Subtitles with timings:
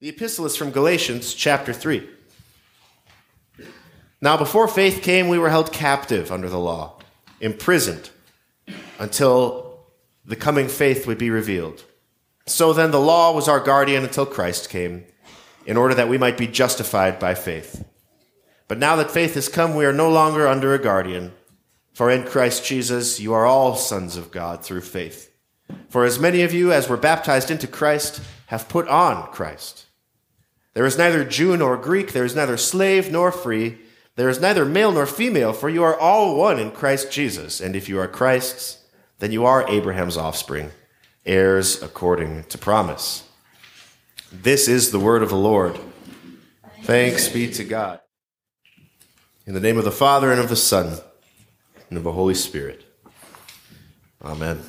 [0.00, 2.08] The epistle is from Galatians chapter 3.
[4.20, 7.00] Now, before faith came, we were held captive under the law,
[7.40, 8.10] imprisoned
[9.00, 9.80] until
[10.24, 11.82] the coming faith would be revealed.
[12.46, 15.04] So then, the law was our guardian until Christ came,
[15.66, 17.84] in order that we might be justified by faith.
[18.68, 21.32] But now that faith has come, we are no longer under a guardian.
[21.92, 25.34] For in Christ Jesus, you are all sons of God through faith.
[25.88, 29.86] For as many of you as were baptized into Christ have put on Christ.
[30.78, 33.78] There is neither Jew nor Greek, there is neither slave nor free,
[34.14, 37.60] there is neither male nor female, for you are all one in Christ Jesus.
[37.60, 38.84] And if you are Christ's,
[39.18, 40.70] then you are Abraham's offspring,
[41.26, 43.28] heirs according to promise.
[44.30, 45.80] This is the word of the Lord.
[46.84, 47.98] Thanks be to God.
[49.46, 50.96] In the name of the Father, and of the Son,
[51.88, 52.84] and of the Holy Spirit.
[54.22, 54.62] Amen.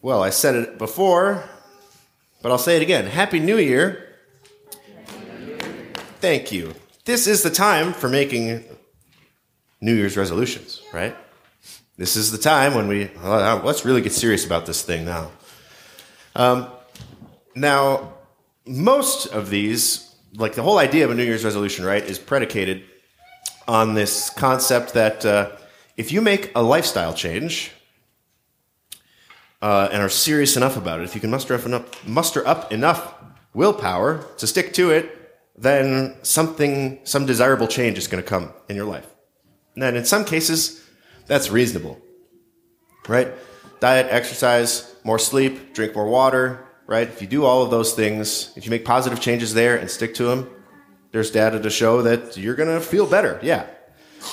[0.00, 1.50] Well, I said it before,
[2.42, 3.06] but I'll say it again.
[3.06, 4.06] Happy New Year.
[6.20, 6.74] Thank you.
[7.04, 8.64] This is the time for making
[9.80, 11.16] New Year's resolutions, right?
[11.96, 15.30] This is the time when we, well, let's really get serious about this thing now.
[16.34, 16.68] Um,
[17.54, 18.14] now,
[18.66, 22.84] most of these, like the whole idea of a New Year's resolution, right, is predicated
[23.66, 25.50] on this concept that uh,
[25.96, 27.72] if you make a lifestyle change,
[29.62, 32.72] uh, and are serious enough about it, if you can muster up enough, muster up
[32.72, 33.14] enough
[33.52, 35.16] willpower to stick to it,
[35.56, 39.06] then something, some desirable change is going to come in your life.
[39.74, 40.82] And then in some cases,
[41.26, 42.00] that's reasonable,
[43.06, 43.28] right?
[43.80, 47.06] Diet, exercise, more sleep, drink more water, right?
[47.08, 50.14] If you do all of those things, if you make positive changes there and stick
[50.14, 50.50] to them,
[51.12, 53.38] there's data to show that you're going to feel better.
[53.42, 53.66] Yeah.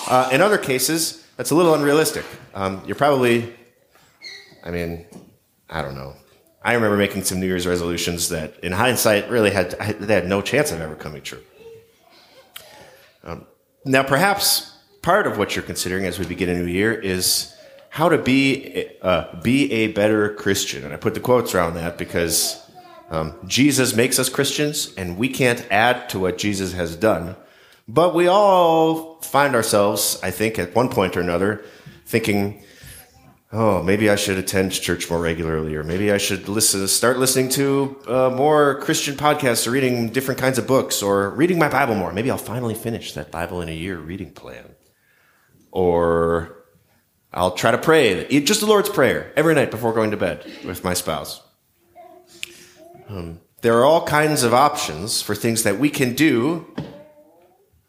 [0.07, 2.25] Uh, in other cases, that's a little unrealistic.
[2.53, 3.53] Um, you're probably
[4.63, 5.05] I mean,
[5.69, 6.15] I don't know.
[6.63, 10.41] I remember making some New Year's resolutions that, in hindsight, really had they had no
[10.41, 11.41] chance of ever coming true.
[13.23, 13.45] Um,
[13.85, 17.55] now, perhaps part of what you're considering as we begin a new year is
[17.89, 21.97] how to be uh, be a better Christian, and I put the quotes around that
[21.97, 22.61] because
[23.09, 27.35] um, Jesus makes us Christians, and we can't add to what Jesus has done.
[27.87, 31.63] But we all find ourselves, I think, at one point or another,
[32.05, 32.61] thinking
[33.51, 37.49] oh, maybe I should attend church more regularly, or maybe I should listen, start listening
[37.49, 41.95] to uh, more Christian podcasts, or reading different kinds of books, or reading my Bible
[41.95, 42.11] more.
[42.11, 44.75] Maybe I'll finally finish that Bible in a year reading plan,
[45.71, 46.65] or
[47.33, 50.83] I'll try to pray, just the Lord's prayer every night before going to bed with
[50.83, 51.41] my spouse.
[53.09, 56.65] Um, there are all kinds of options for things that we can do.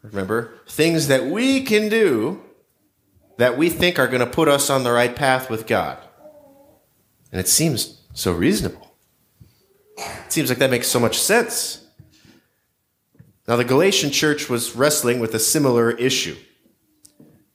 [0.01, 2.41] Remember, things that we can do
[3.39, 5.97] that we think are going to put us on the right path with God.
[7.31, 8.93] And it seems so reasonable.
[9.97, 11.85] It seems like that makes so much sense.
[13.47, 16.35] Now, the Galatian church was wrestling with a similar issue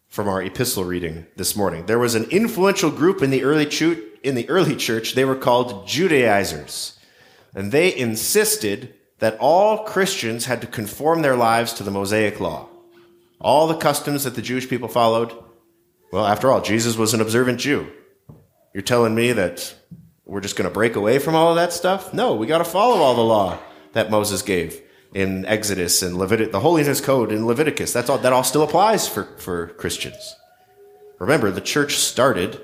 [0.09, 1.85] from our epistle reading this morning.
[1.85, 5.13] There was an influential group in the early church, in the early church.
[5.13, 6.99] They were called Judaizers.
[7.55, 12.71] And they insisted that all Christians had to conform their lives to the Mosaic law.
[13.39, 15.44] All the customs that the Jewish people followed,
[16.15, 17.91] well, after all, Jesus was an observant Jew.
[18.73, 19.75] You're telling me that
[20.25, 22.15] we're just going to break away from all of that stuff?
[22.15, 23.59] No, we got to follow all the law
[23.95, 24.81] that Moses gave
[25.13, 27.93] in Exodus and Leviticus, the holiness code in Leviticus.
[27.93, 30.37] That's all, that all still applies for, for Christians.
[31.19, 32.61] Remember, the church started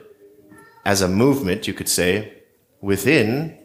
[0.85, 2.45] as a movement, you could say,
[2.81, 3.59] within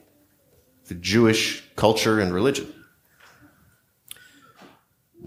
[0.88, 2.74] the Jewish culture and religion.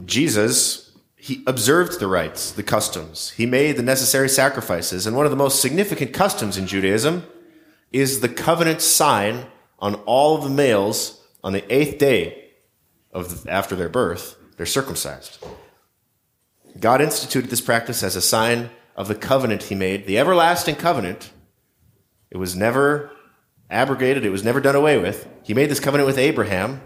[0.04, 0.87] Jesus
[1.28, 3.30] he observed the rites, the customs.
[3.36, 5.06] He made the necessary sacrifices.
[5.06, 7.22] And one of the most significant customs in Judaism
[7.92, 9.44] is the covenant sign
[9.78, 12.52] on all of the males on the eighth day
[13.12, 14.36] of the, after their birth.
[14.56, 15.44] They're circumcised.
[16.80, 21.30] God instituted this practice as a sign of the covenant he made, the everlasting covenant.
[22.30, 23.10] It was never
[23.68, 25.28] abrogated, it was never done away with.
[25.42, 26.80] He made this covenant with Abraham,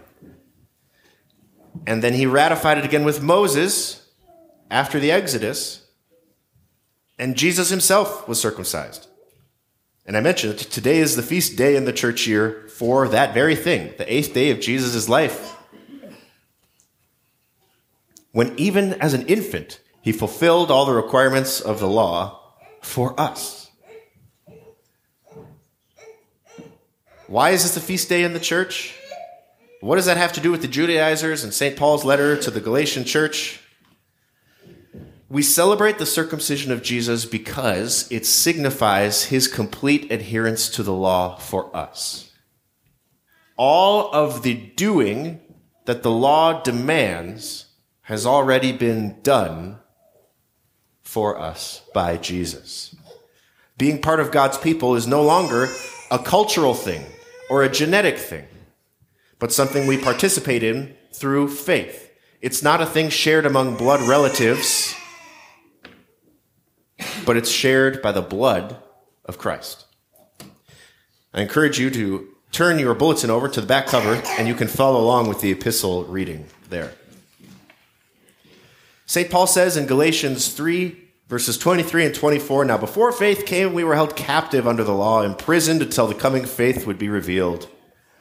[1.87, 4.02] and then he ratified it again with Moses
[4.73, 5.87] after the Exodus,
[7.19, 9.07] and Jesus himself was circumcised.
[10.07, 13.35] And I mentioned that today is the feast day in the church year for that
[13.35, 15.57] very thing, the eighth day of Jesus' life.
[18.33, 22.41] When even as an infant, he fulfilled all the requirements of the law
[22.81, 23.71] for us.
[27.27, 28.99] Why is this a feast day in the church?
[29.81, 31.77] What does that have to do with the Judaizers and St.
[31.77, 33.62] Paul's letter to the Galatian church?
[35.32, 41.37] We celebrate the circumcision of Jesus because it signifies his complete adherence to the law
[41.38, 42.31] for us.
[43.56, 45.40] all of the doing
[45.84, 47.67] that the law demands
[48.02, 49.79] has already been done
[51.02, 52.94] for us by Jesus.
[53.79, 55.69] Being part of God's people is no longer
[56.11, 57.05] a cultural thing
[57.50, 58.46] or a genetic thing,
[59.38, 62.11] but something we participate in through faith.
[62.40, 64.94] It's not a thing shared among blood relatives,
[67.25, 68.77] but it's shared by the blood
[69.25, 69.87] of Christ.
[71.35, 74.69] I encourage you to turn your bulletin over to the back cover and you can
[74.69, 76.93] follow along with the epistle reading there.
[79.07, 79.31] St.
[79.31, 80.97] Paul says in Galatians 3,
[81.29, 85.23] verses 23 and 24 Now, before faith came, we were held captive under the law,
[85.23, 87.69] imprisoned until the coming faith would be revealed.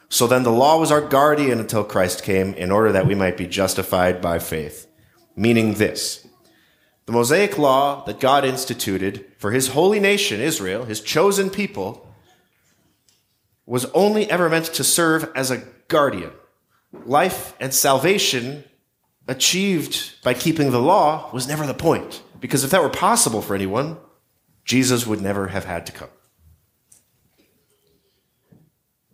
[0.08, 3.38] So then the law was our guardian until Christ came, in order that we might
[3.38, 4.86] be justified by faith.
[5.34, 6.21] Meaning this
[7.06, 12.08] the Mosaic law that God instituted for his holy nation, Israel, his chosen people,
[13.66, 16.30] was only ever meant to serve as a guardian.
[17.04, 18.64] Life and salvation
[19.26, 22.22] achieved by keeping the law was never the point.
[22.40, 23.96] Because if that were possible for anyone,
[24.64, 26.10] Jesus would never have had to come.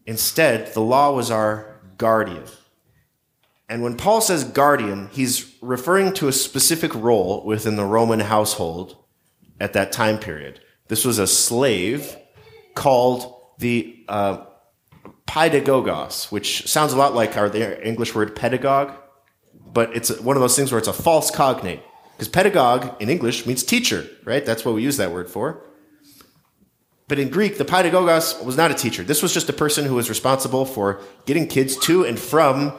[0.06, 2.44] Instead, the law was our guardian.
[3.68, 8.96] And when Paul says guardian, he's referring to a specific role within the Roman household
[9.60, 10.60] at that time period.
[10.88, 12.16] This was a slave
[12.74, 14.44] called the uh,
[15.26, 18.94] paidagogos, which sounds a lot like our English word pedagogue,
[19.72, 21.82] but it's one of those things where it's a false cognate.
[22.12, 24.44] Because pedagogue in English means teacher, right?
[24.44, 25.62] That's what we use that word for.
[27.06, 29.02] But in Greek, the paidagogos was not a teacher.
[29.02, 32.72] This was just a person who was responsible for getting kids to and from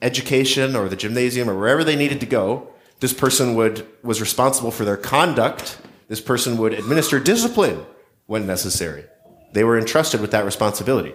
[0.00, 2.68] education or the gymnasium or wherever they needed to go.
[3.00, 5.78] This person would was responsible for their conduct.
[6.08, 7.84] This person would administer discipline
[8.26, 9.04] when necessary.
[9.52, 11.14] They were entrusted with that responsibility.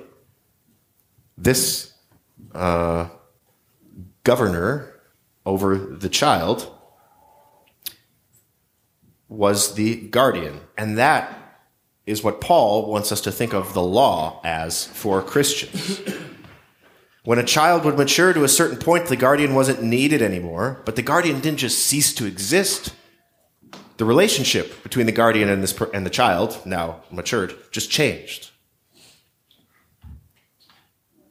[1.37, 1.93] This
[2.53, 3.09] uh,
[4.23, 5.01] governor
[5.45, 6.71] over the child
[9.27, 10.61] was the guardian.
[10.77, 11.61] And that
[12.05, 16.01] is what Paul wants us to think of the law as for Christians.
[17.25, 20.97] When a child would mature to a certain point, the guardian wasn't needed anymore, but
[20.97, 22.93] the guardian didn't just cease to exist.
[23.95, 28.51] The relationship between the guardian and, this, and the child, now matured, just changed.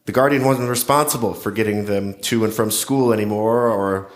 [0.07, 4.11] The guardian wasn't responsible for getting them to and from school anymore or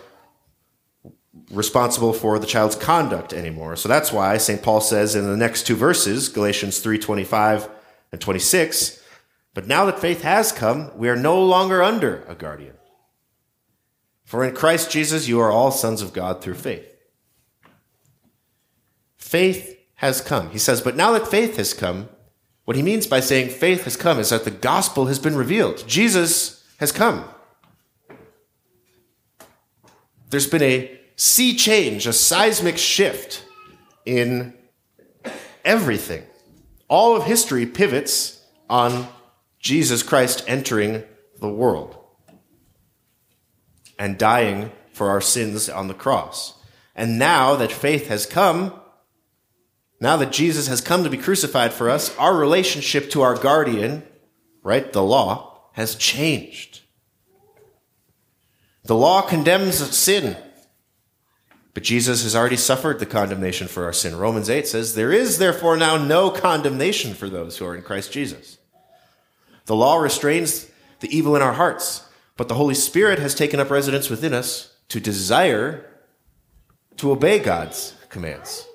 [1.51, 3.75] responsible for the child's conduct anymore.
[3.75, 4.61] So that's why St.
[4.61, 7.69] Paul says in the next two verses, Galatians 3:25
[8.11, 9.01] and 26,
[9.57, 12.75] but now that faith has come, we are no longer under a guardian.
[14.23, 16.87] For in Christ Jesus you are all sons of God through faith.
[19.17, 20.51] Faith has come.
[20.51, 22.07] He says, but now that faith has come,
[22.65, 25.83] what he means by saying faith has come is that the gospel has been revealed.
[25.87, 27.25] Jesus has come.
[30.29, 33.43] There's been a sea change, a seismic shift
[34.05, 34.53] in
[35.65, 36.25] everything.
[36.87, 38.39] All of history pivots
[38.69, 39.07] on
[39.59, 41.03] Jesus Christ entering
[41.39, 41.97] the world
[43.99, 46.61] and dying for our sins on the cross.
[46.95, 48.73] And now that faith has come,
[49.99, 54.03] now that Jesus has come to be crucified for us, our relationship to our guardian,
[54.63, 56.81] right, the law, has changed.
[58.83, 60.37] The law condemns sin,
[61.73, 64.15] but Jesus has already suffered the condemnation for our sin.
[64.15, 68.11] Romans 8 says, There is therefore now no condemnation for those who are in Christ
[68.11, 68.57] Jesus.
[69.67, 70.69] The law restrains
[71.01, 72.07] the evil in our hearts,
[72.37, 75.85] but the Holy Spirit has taken up residence within us to desire
[76.95, 78.65] to obey God's commands.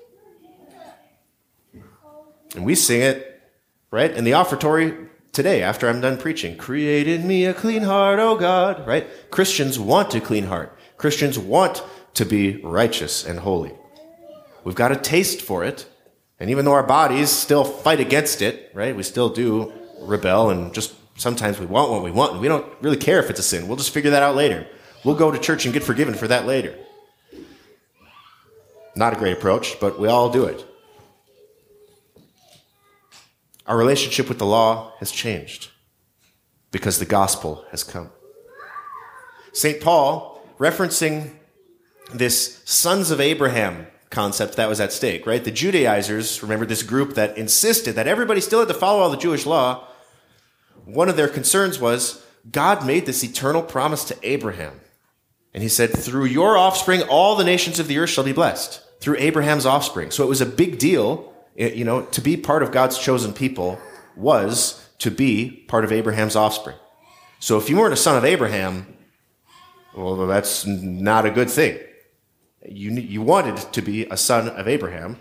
[2.55, 3.41] And we sing it,
[3.89, 6.55] right, in the offertory today after I'm done preaching.
[6.57, 9.07] Create in me a clean heart, oh God, right?
[9.31, 10.77] Christians want a clean heart.
[10.97, 11.83] Christians want
[12.13, 13.73] to be righteous and holy.
[14.63, 15.87] We've got a taste for it.
[16.39, 19.73] And even though our bodies still fight against it, right, we still do
[20.07, 23.29] rebel and just sometimes we want what we want and we don't really care if
[23.29, 23.67] it's a sin.
[23.67, 24.67] We'll just figure that out later.
[25.03, 26.77] We'll go to church and get forgiven for that later.
[28.95, 30.65] Not a great approach, but we all do it.
[33.65, 35.71] Our relationship with the law has changed
[36.71, 38.09] because the gospel has come.
[39.53, 39.79] St.
[39.81, 41.31] Paul, referencing
[42.13, 45.43] this sons of Abraham concept that was at stake, right?
[45.43, 49.17] The Judaizers, remember this group that insisted that everybody still had to follow all the
[49.17, 49.87] Jewish law.
[50.85, 54.79] One of their concerns was God made this eternal promise to Abraham.
[55.53, 58.81] And he said, through your offspring, all the nations of the earth shall be blessed.
[58.99, 60.11] Through Abraham's offspring.
[60.11, 63.33] So it was a big deal eh, you know, to be part of God's chosen
[63.33, 63.79] people
[64.15, 66.77] was to be part of Abraham's offspring.
[67.39, 68.87] So if you weren't a son of Abraham,
[69.95, 71.77] well, that's not a good thing.
[72.67, 75.17] You, you wanted to be a son of Abraham.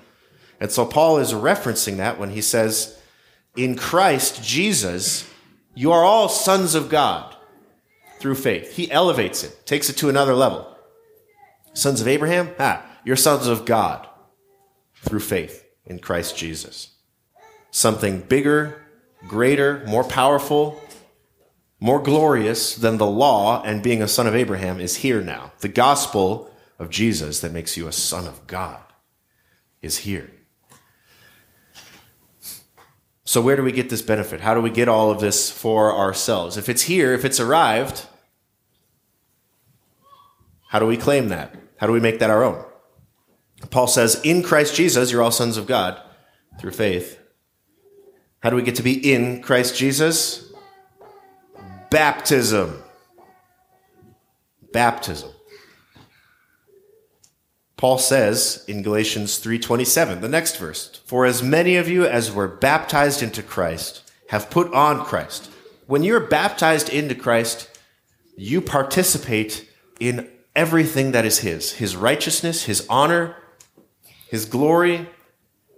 [0.61, 2.99] And so Paul is referencing that when he says,
[3.57, 5.29] In Christ Jesus,
[5.75, 7.35] you are all sons of God
[8.19, 8.77] through faith.
[8.77, 10.69] He elevates it, takes it to another level.
[11.75, 12.51] Sons of Abraham?
[12.59, 14.07] Ah, you're sons of God
[14.95, 16.91] through faith in Christ Jesus.
[17.71, 18.83] Something bigger,
[19.27, 20.81] greater, more powerful,
[21.81, 25.53] more glorious than the law and being a son of Abraham is here now.
[25.61, 28.83] The gospel of Jesus that makes you a son of God
[29.81, 30.31] is here.
[33.33, 34.43] So, where do we get this benefit?
[34.43, 36.59] How do we get all of this for ourselves?
[36.59, 38.05] If it's here, if it's arrived,
[40.69, 41.55] how do we claim that?
[41.79, 42.63] How do we make that our own?
[43.71, 45.99] Paul says, In Christ Jesus, you're all sons of God
[46.61, 47.19] through faith.
[48.41, 50.53] How do we get to be in Christ Jesus?
[51.91, 52.83] Baptism.
[54.75, 55.31] Baptism.
[57.83, 62.47] Paul says in Galatians 3:27, the next verse, "For as many of you as were
[62.47, 65.51] baptized into Christ have put on Christ."
[65.89, 67.69] When you're baptized into Christ,
[68.37, 73.35] you participate in everything that is his, his righteousness, his honor,
[74.29, 75.09] his glory,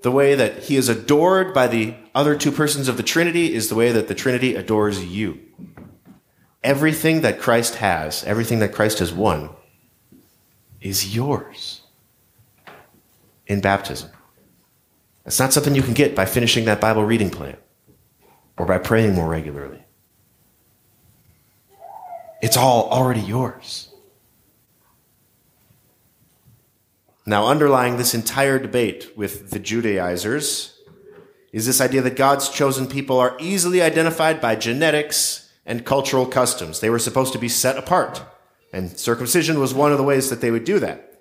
[0.02, 3.70] the way that he is adored by the other two persons of the Trinity is
[3.70, 5.38] the way that the Trinity adores you.
[6.62, 9.48] Everything that Christ has, everything that Christ has won,
[10.82, 11.80] is yours
[13.46, 14.10] in baptism.
[15.26, 17.56] It's not something you can get by finishing that Bible reading plan
[18.58, 19.84] or by praying more regularly.
[22.42, 23.88] It's all already yours.
[27.26, 30.78] Now, underlying this entire debate with the Judaizers
[31.52, 36.80] is this idea that God's chosen people are easily identified by genetics and cultural customs.
[36.80, 38.22] They were supposed to be set apart,
[38.74, 41.13] and circumcision was one of the ways that they would do that.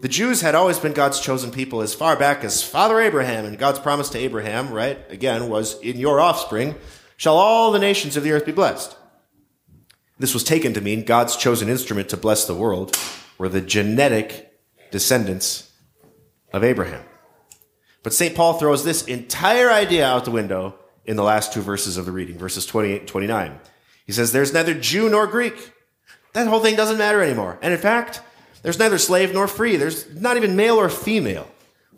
[0.00, 3.58] The Jews had always been God's chosen people as far back as Father Abraham, and
[3.58, 6.74] God's promise to Abraham, right, again, was, In your offspring
[7.18, 8.96] shall all the nations of the earth be blessed.
[10.18, 12.96] This was taken to mean God's chosen instrument to bless the world
[13.36, 14.58] were the genetic
[14.90, 15.70] descendants
[16.52, 17.04] of Abraham.
[18.02, 18.34] But St.
[18.34, 22.12] Paul throws this entire idea out the window in the last two verses of the
[22.12, 23.60] reading, verses 28 and 29.
[24.06, 25.72] He says, There's neither Jew nor Greek.
[26.32, 27.58] That whole thing doesn't matter anymore.
[27.60, 28.22] And in fact,
[28.62, 29.76] there's neither slave nor free.
[29.76, 31.48] There's not even male or female,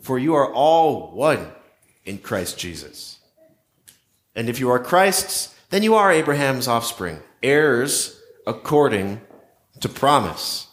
[0.01, 1.51] for you are all one
[2.05, 3.19] in Christ Jesus.
[4.35, 9.21] And if you are Christ's, then you are Abraham's offspring, heirs according
[9.79, 10.67] to promise.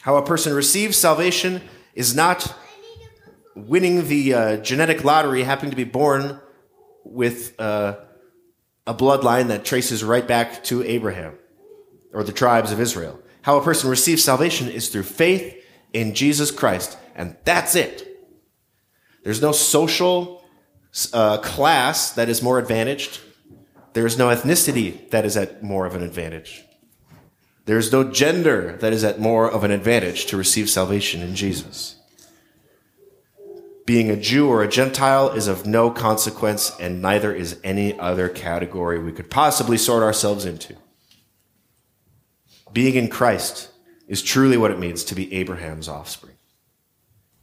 [0.00, 1.62] How a person receives salvation
[1.94, 2.54] is not
[3.54, 6.40] winning the uh, genetic lottery, happening to be born
[7.04, 7.96] with uh,
[8.86, 11.34] a bloodline that traces right back to Abraham
[12.12, 13.20] or the tribes of Israel.
[13.42, 15.56] How a person receives salvation is through faith
[15.92, 18.06] in Jesus Christ, and that's it.
[19.24, 20.44] There's no social
[21.12, 23.20] uh, class that is more advantaged.
[23.92, 26.64] There is no ethnicity that is at more of an advantage.
[27.66, 31.34] There is no gender that is at more of an advantage to receive salvation in
[31.34, 31.96] Jesus.
[33.86, 38.28] Being a Jew or a Gentile is of no consequence, and neither is any other
[38.28, 40.76] category we could possibly sort ourselves into.
[42.72, 43.70] Being in Christ
[44.06, 46.36] is truly what it means to be Abraham's offspring,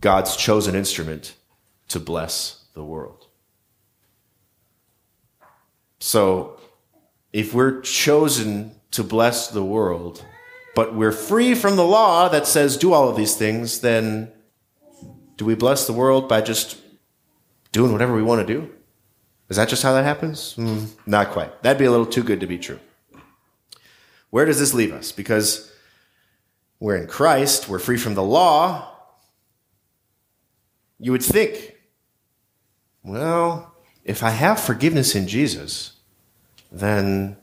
[0.02, 1.36] God's chosen instrument
[1.90, 3.28] to bless the world.
[6.00, 6.60] So,
[7.34, 10.24] if we're chosen to bless the world,
[10.76, 14.32] but we're free from the law that says do all of these things, then
[15.38, 16.78] do we bless the world by just
[17.72, 18.70] doing whatever we want to do?
[19.50, 20.56] Is that just how that happens?
[20.56, 21.64] Mm, not quite.
[21.64, 22.80] That'd be a little too good to be true.
[24.38, 25.12] Where does this leave us?
[25.12, 25.74] Because
[26.80, 28.88] we're in Christ, we're free from the law.
[31.00, 31.76] You would think,
[33.02, 35.94] well, if I have forgiveness in Jesus,
[36.72, 37.36] then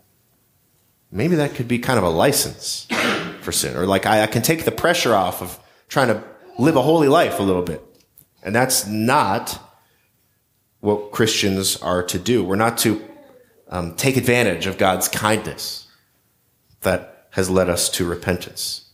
[1.11, 2.87] maybe that could be kind of a license
[3.41, 3.77] for sin.
[3.77, 5.59] Or like I, I, can take the pressure off of
[5.89, 6.23] trying to
[6.61, 7.83] live a holy life a little bit.
[8.45, 9.61] And that's not
[10.79, 12.45] what Christians are to do.
[12.45, 13.05] We're not to
[13.69, 15.84] um, take advantage of God's kindness
[16.85, 18.91] that has led us to repentance.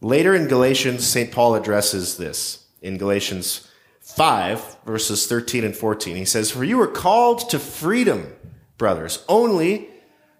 [0.00, 1.32] Later in Galatians, St.
[1.32, 3.68] Paul addresses this in Galatians
[4.00, 6.16] 5, verses 13 and 14.
[6.16, 8.32] He says, For you were called to freedom,
[8.78, 9.24] brothers.
[9.28, 9.88] Only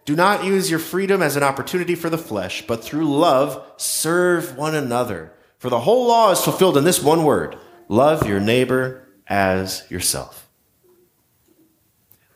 [0.05, 4.57] do not use your freedom as an opportunity for the flesh, but through love serve
[4.57, 5.33] one another.
[5.59, 7.59] For the whole law is fulfilled in this one word
[7.89, 10.49] love your neighbor as yourself.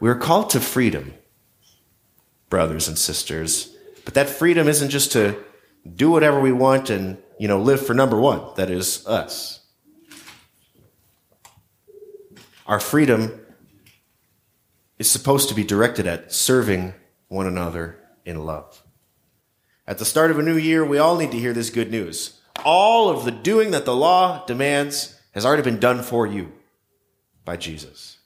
[0.00, 1.14] We are called to freedom
[2.52, 3.71] brothers and sisters.
[4.04, 5.42] But that freedom isn't just to
[5.96, 9.60] do whatever we want and, you know, live for number one, that is us.
[12.66, 13.40] Our freedom
[14.98, 16.94] is supposed to be directed at serving
[17.28, 18.82] one another in love.
[19.86, 22.40] At the start of a new year, we all need to hear this good news.
[22.64, 26.52] All of the doing that the law demands has already been done for you
[27.44, 28.18] by Jesus.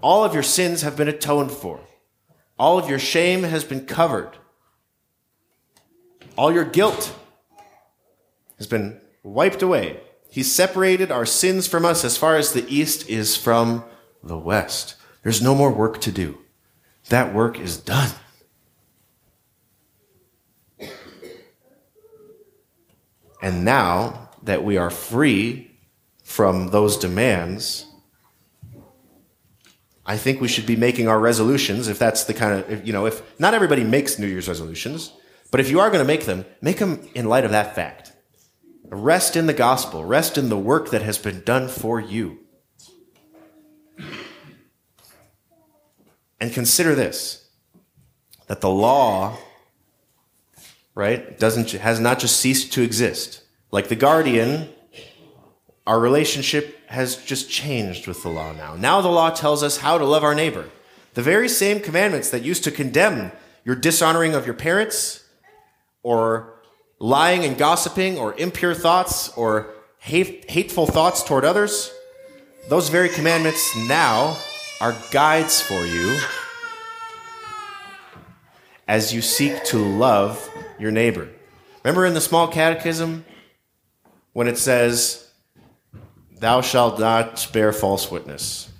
[0.00, 1.80] All of your sins have been atoned for.
[2.58, 4.38] All of your shame has been covered.
[6.36, 7.14] All your guilt
[8.58, 10.00] has been wiped away.
[10.28, 13.84] He separated our sins from us as far as the east is from
[14.22, 14.96] the west.
[15.22, 16.38] There's no more work to do.
[17.08, 18.10] That work is done.
[23.40, 25.70] And now that we are free
[26.24, 27.86] from those demands,
[30.06, 32.92] I think we should be making our resolutions if that's the kind of, if, you
[32.92, 35.12] know, if not everybody makes New Year's resolutions,
[35.54, 38.10] but if you are going to make them, make them in light of that fact.
[38.86, 42.40] Rest in the gospel, rest in the work that has been done for you.
[46.40, 47.46] And consider this
[48.48, 49.36] that the law,
[50.96, 53.44] right, doesn't, has not just ceased to exist.
[53.70, 54.70] Like the guardian,
[55.86, 58.74] our relationship has just changed with the law now.
[58.74, 60.68] Now the law tells us how to love our neighbor.
[61.12, 63.30] The very same commandments that used to condemn
[63.64, 65.20] your dishonoring of your parents,
[66.04, 66.54] or
[67.00, 71.92] lying and gossiping, or impure thoughts, or hate, hateful thoughts toward others,
[72.68, 74.38] those very commandments now
[74.80, 76.18] are guides for you
[78.86, 81.28] as you seek to love your neighbor.
[81.82, 83.24] Remember in the small catechism
[84.32, 85.30] when it says,
[86.38, 88.70] Thou shalt not bear false witness.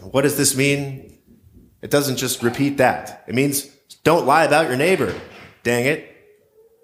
[0.00, 1.18] What does this mean?
[1.82, 3.24] It doesn't just repeat that.
[3.26, 3.66] It means
[4.04, 5.14] don't lie about your neighbor.
[5.68, 6.16] Dang it.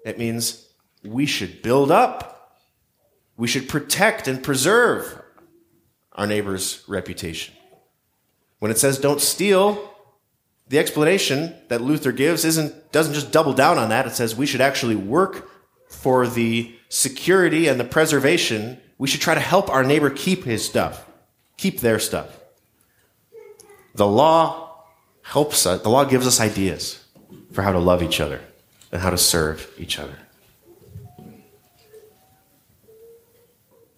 [0.05, 0.69] It means
[1.03, 2.59] we should build up.
[3.35, 5.23] We should protect and preserve
[6.11, 7.55] our neighbor's reputation.
[8.59, 9.91] When it says don't steal,
[10.67, 14.05] the explanation that Luther gives isn't, doesn't just double down on that.
[14.05, 15.49] It says we should actually work
[15.89, 18.79] for the security and the preservation.
[18.99, 21.07] We should try to help our neighbor keep his stuff,
[21.57, 22.39] keep their stuff.
[23.95, 24.83] The law
[25.23, 27.03] helps us, the law gives us ideas
[27.51, 28.41] for how to love each other
[28.91, 30.17] and how to serve each other.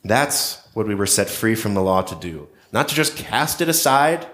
[0.03, 2.47] That's what we were set free from the law to do.
[2.71, 4.25] Not to just cast it aside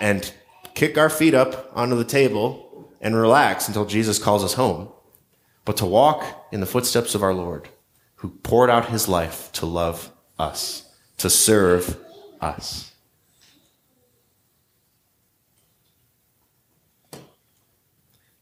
[0.00, 0.32] and
[0.74, 4.88] kick our feet up onto the table and relax until Jesus calls us home,
[5.64, 7.68] but to walk in the footsteps of our Lord,
[8.16, 11.96] who poured out his life to love us, to serve
[12.40, 12.92] us.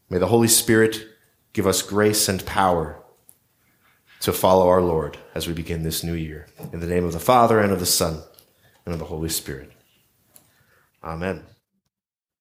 [0.09, 1.07] May the Holy Spirit
[1.53, 3.01] give us grace and power
[4.21, 6.47] to follow our Lord as we begin this new year.
[6.71, 8.21] In the name of the Father, and of the Son,
[8.85, 9.71] and of the Holy Spirit.
[11.03, 11.43] Amen.